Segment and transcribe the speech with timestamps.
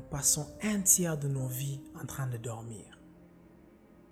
[0.00, 2.98] passons un tiers de nos vies en train de dormir.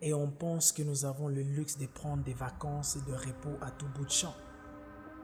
[0.02, 3.56] Et on pense que nous avons le luxe de prendre des vacances et de repos
[3.62, 4.34] à tout bout de champ.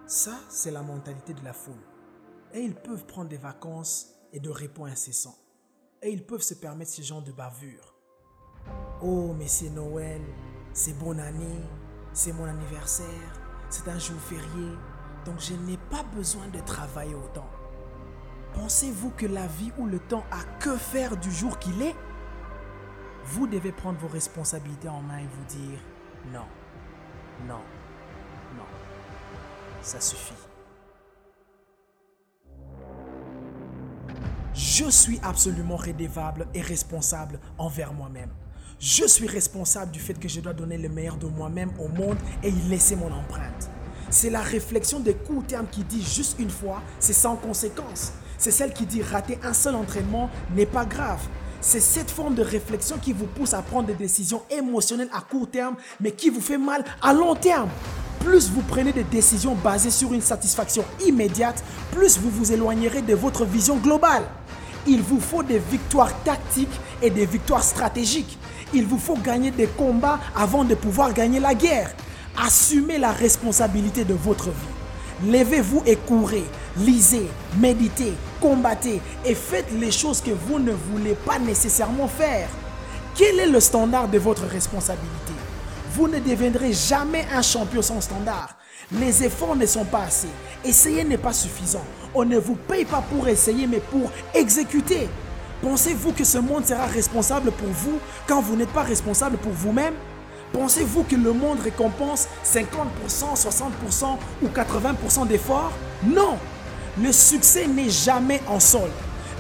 [0.07, 1.83] Ça, c'est la mentalité de la foule.
[2.53, 5.39] Et ils peuvent prendre des vacances et de repos incessants.
[6.03, 7.95] Et ils peuvent se permettre ce genre de bavure.
[9.03, 10.23] Oh, mais c'est Noël,
[10.73, 11.63] c'est bonne année,
[12.13, 13.33] c'est mon anniversaire,
[13.69, 14.71] c'est un jour férié,
[15.25, 17.49] donc je n'ai pas besoin de travailler autant.
[18.82, 21.95] Pensez-vous que la vie ou le temps a que faire du jour qu'il est?
[23.27, 25.79] Vous devez prendre vos responsabilités en main et vous dire
[26.32, 26.46] non,
[27.46, 27.61] non,
[28.57, 28.64] non,
[29.82, 30.35] ça suffit.
[34.53, 38.30] Je suis absolument rédévable et responsable envers moi-même.
[38.80, 42.19] Je suis responsable du fait que je dois donner le meilleur de moi-même au monde
[42.42, 43.70] et y laisser mon empreinte.
[44.11, 48.14] C'est la réflexion de court terme qui dit juste une fois, c'est sans conséquence.
[48.42, 51.20] C'est celle qui dit rater un seul entraînement n'est pas grave.
[51.60, 55.48] C'est cette forme de réflexion qui vous pousse à prendre des décisions émotionnelles à court
[55.48, 57.68] terme, mais qui vous fait mal à long terme.
[58.18, 63.14] Plus vous prenez des décisions basées sur une satisfaction immédiate, plus vous vous éloignerez de
[63.14, 64.24] votre vision globale.
[64.88, 68.40] Il vous faut des victoires tactiques et des victoires stratégiques.
[68.74, 71.94] Il vous faut gagner des combats avant de pouvoir gagner la guerre.
[72.44, 75.30] Assumez la responsabilité de votre vie.
[75.30, 76.42] Levez-vous et courez.
[76.78, 77.28] Lisez,
[77.60, 82.48] méditez, combattez et faites les choses que vous ne voulez pas nécessairement faire.
[83.14, 85.32] Quel est le standard de votre responsabilité?
[85.94, 88.56] Vous ne deviendrez jamais un champion sans standard.
[88.90, 90.28] Les efforts ne sont pas assez.
[90.64, 91.84] Essayer n'est pas suffisant.
[92.14, 95.08] On ne vous paye pas pour essayer, mais pour exécuter.
[95.62, 99.94] Pensez-vous que ce monde sera responsable pour vous quand vous n'êtes pas responsable pour vous-même?
[100.52, 105.72] Pensez-vous que le monde récompense 50%, 60% ou 80% d'efforts?
[106.04, 106.38] Non
[107.00, 108.92] Le succès n'est jamais en solde.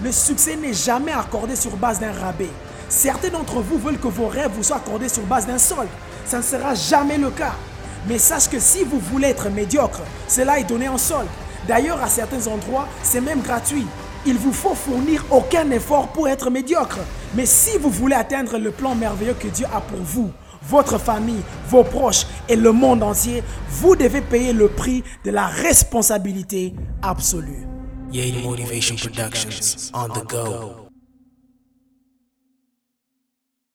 [0.02, 2.48] Le succès n'est jamais accordé sur base d'un rabais.
[2.88, 5.90] Certains d'entre vous veulent que vos rêves vous soient accordés sur base d'un solde.
[6.24, 7.52] Ça ne sera jamais le cas.
[8.08, 11.28] Mais sache que si vous voulez être médiocre, cela est donné en solde.
[11.68, 13.86] D'ailleurs, à certains endroits, c'est même gratuit.
[14.24, 17.00] Il vous faut fournir aucun effort pour être médiocre.
[17.34, 20.30] Mais si vous voulez atteindre le plan merveilleux que Dieu a pour vous,
[20.68, 25.46] votre famille, vos proches et le monde entier, vous devez payer le prix de la
[25.46, 27.66] responsabilité absolue.
[28.12, 30.91] Yay Motivation Productions on the go.